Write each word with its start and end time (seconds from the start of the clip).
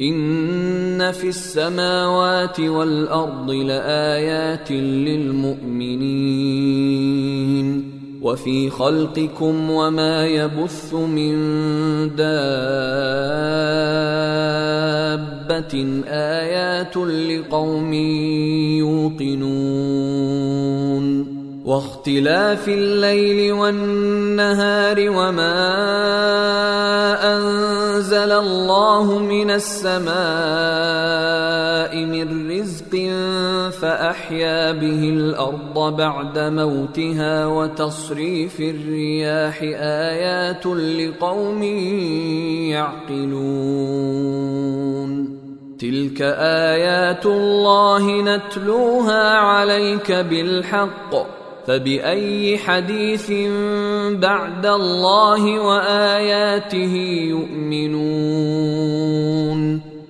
إن 0.00 1.12
في 1.12 1.28
السماوات 1.28 2.60
والأرض 2.60 3.50
لآيات 3.50 4.70
للمؤمنين 4.70 6.00
وفي 8.22 8.70
خلقكم 8.70 9.70
وما 9.70 10.26
يبث 10.26 10.94
من 10.94 11.36
دابة 12.16 12.30
آيات 16.08 16.96
لقوم 16.96 17.92
يوقنون 18.78 19.80
واختلاف 21.64 22.68
الليل 22.68 23.52
والنهار 23.52 25.10
وما 25.10 25.60
أنزل 27.36 28.32
الله 28.32 29.18
من 29.18 29.50
السماء 29.50 30.10
من 32.04 32.50
رزق 32.50 32.92
فأحيا 33.80 34.72
به 34.72 35.08
الأرض 35.08 35.96
بعد 35.96 36.38
موتها 36.38 37.46
وتصريف 37.46 38.60
الرياح 38.60 39.62
آيات 40.12 40.66
لقوم 40.66 41.62
يعقلون. 42.72 44.30
تلك 45.78 46.22
آيات 46.72 47.26
الله 47.26 48.22
نتلوها 48.22 49.36
عليك 49.36 50.12
بالحق. 50.12 51.39
فبأي 51.70 52.58
حديث 52.58 53.30
بعد 54.12 54.66
الله 54.66 55.60
وآياته 55.60 56.94
يؤمنون؟ 57.30 58.30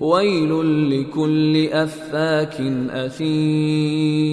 ويل 0.00 0.50
لكل 0.90 1.68
أفاك 1.72 2.60
أثيم. 2.90 4.32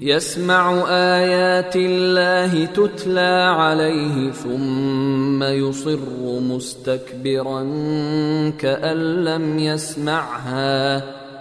يسمع 0.00 0.84
آيات 0.88 1.76
الله 1.76 2.64
تتلى 2.64 3.54
عليه 3.56 4.30
ثم 4.30 5.42
يصر 5.42 5.98
مستكبرا 6.40 7.62
كأن 8.58 9.24
لم 9.24 9.58
يسمعها. 9.58 11.25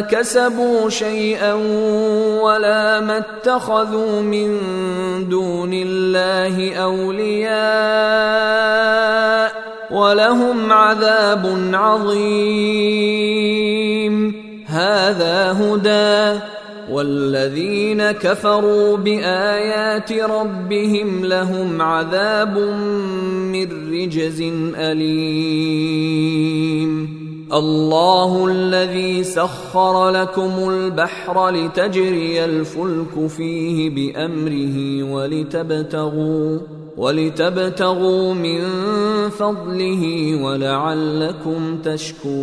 كسبوا 0.00 0.88
شيئا 0.90 1.52
ولا 2.42 3.00
ما 3.00 3.18
اتخذوا 3.18 4.20
من 4.22 4.58
دون 5.28 5.70
الله 5.72 6.74
أولياء 6.74 7.52
ولهم 9.90 10.72
عذاب 10.72 11.70
عظيم. 11.72 13.32
هذا 14.66 15.52
هدى 15.52 16.40
والذين 16.90 18.10
كفروا 18.10 18.96
بآيات 18.96 20.12
ربهم 20.12 21.24
لهم 21.24 21.82
عذاب 21.82 22.58
من 23.52 23.92
رجز 23.92 24.42
أليم. 24.76 26.42
الله 27.52 28.46
الذي 28.46 29.24
سخر 29.24 30.10
لكم 30.10 30.68
البحر 30.70 31.50
لتجري 31.50 32.44
الفلك 32.44 33.26
فيه 33.28 33.90
بأمره 33.90 35.02
ولتبتغوا 35.12 36.58
ولتبتغوا 36.96 38.34
من 38.34 38.60
فضله 39.30 40.34
ولعلكم 40.42 41.78
تشكرون. 41.84 42.42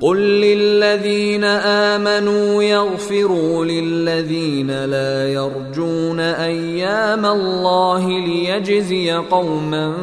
قل 0.00 0.16
للذين 0.18 1.44
امنوا 1.44 2.62
يغفروا 2.62 3.64
للذين 3.64 4.84
لا 4.84 5.32
يرجون 5.32 6.20
أيام 6.20 7.26
الله 7.26 8.08
ليجزي 8.08 9.12
قوما 9.12 9.96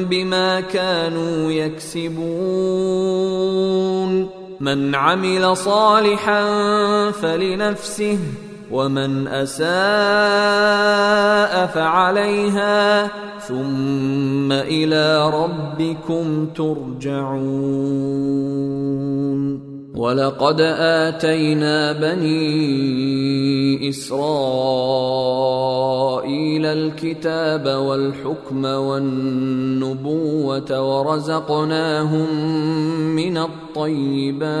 بما 0.00 0.60
كانوا 0.60 1.52
يكسبون 1.52 3.00
من 4.60 4.94
عمل 4.94 5.56
صالحا 5.56 6.44
فلنفسه 7.10 8.18
ومن 8.70 9.28
أساء 9.28 9.66
فعليها 11.66 13.10
ثم 13.38 14.52
إلى 14.52 15.30
ربكم 15.30 16.46
ترجعون. 16.46 18.10
ولقد 19.94 20.60
آتينا 20.80 21.92
بني 21.92 22.40
إسرائيل 23.88 24.20
الكتاب 26.66 27.66
والحكم 27.66 28.64
والنبوة 28.64 30.20
ورزقناهم 30.80 32.28
من 33.16 33.38
الطيبات. 33.38 34.60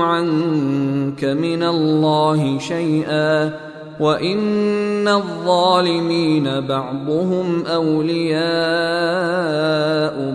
عنك 0.00 1.24
من 1.24 1.62
الله 1.62 2.58
شيئا 2.58 3.52
وإن 4.00 5.08
الظالمين 5.08 6.60
بعضهم 6.60 7.66
أولياء 7.66 8.40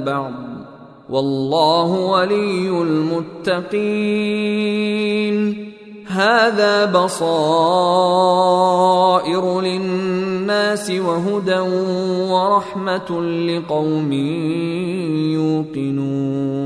بعض 0.06 0.34
والله 1.10 1.92
ولي 1.92 2.70
المتقين 2.70 3.76
هذا 6.08 6.86
بصائر 6.86 7.22
للناس 9.62 10.92
وهدى 10.92 11.60
ورحمة 12.32 13.22
لقوم 13.22 14.14
يوقنون 15.34 16.66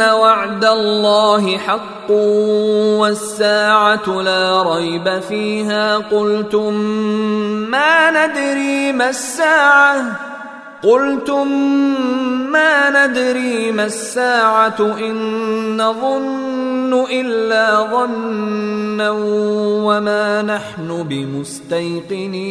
وعد 0.00 0.64
الله 0.64 1.58
حق 1.58 2.10
والساعة 3.00 4.22
لا 4.22 4.62
ريب 4.74 5.20
فيها 5.20 5.96
قلتم 5.96 6.74
ما 7.70 8.10
ندري 8.10 8.92
ما 8.92 9.08
الساعة 9.08 10.30
قلتم 10.82 11.48
ما 12.52 13.06
ندري 13.06 13.72
ما 13.72 13.84
الساعة 13.84 14.80
ان 14.80 15.76
نظن 15.76 17.04
الا 17.10 17.86
ظنا 17.92 19.10
وما 19.84 20.42
نحن 20.42 21.02
بمستيقنين 21.02 22.50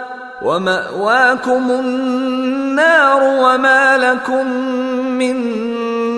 ومأواكم 0.43 1.71
النار 1.71 3.23
وما 3.23 3.97
لكم 3.97 4.47
من 5.17 5.57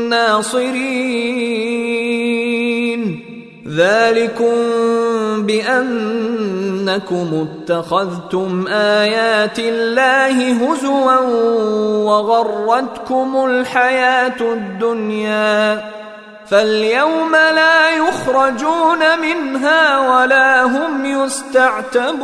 ناصرين. 0.10 1.74
ذلكم 3.68 4.56
بأنكم 5.46 7.48
اتخذتم 7.48 8.68
آيات 8.68 9.60
الله 9.60 10.51
هزوا 10.51 11.18
وغرتكم 12.06 13.46
الحياة 13.46 14.42
الدنيا. 14.42 15.82
فاليوم 16.48 17.32
لا 17.32 17.89
يخرجون 17.89 19.20
منها 19.22 20.00
ولا 20.00 20.63
هم 20.63 21.06
يستعتبون. 21.06 22.24